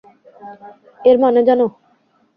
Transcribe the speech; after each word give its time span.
এর 0.99 1.17
মানে 1.23 1.41
জানো? 1.47 1.65